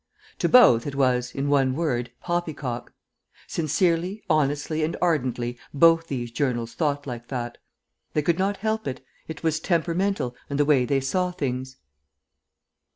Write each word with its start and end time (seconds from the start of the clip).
To 0.39 0.49
both 0.49 0.87
it 0.87 0.95
was, 0.95 1.29
in 1.35 1.47
one 1.47 1.75
word, 1.75 2.09
Poppycock. 2.21 2.91
Sincerely, 3.45 4.23
honestly, 4.31 4.83
and 4.83 4.97
ardently, 4.99 5.59
both 5.75 6.07
these 6.07 6.31
journals 6.31 6.73
thought 6.73 7.05
like 7.05 7.27
that. 7.27 7.59
They 8.13 8.23
could 8.23 8.39
not 8.39 8.57
help 8.57 8.87
it; 8.87 9.05
it 9.27 9.43
was 9.43 9.59
temperamental, 9.59 10.35
and 10.49 10.57
the 10.59 10.65
way 10.65 10.85
they 10.85 11.01
saw 11.01 11.29
things. 11.29 11.77